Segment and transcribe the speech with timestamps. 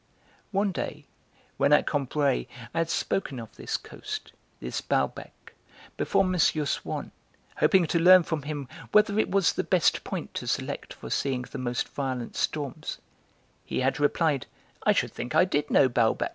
[0.49, 1.05] One day
[1.57, 5.53] when, at Combray, I had spoken of this coast, this Balbec,
[5.95, 6.35] before M.
[6.39, 7.11] Swann,
[7.57, 11.43] hoping to learn from him whether it was the best point to select for seeing
[11.43, 12.97] the most violent storms,
[13.63, 14.47] he had replied:
[14.81, 16.29] "I should think I did know Balbec!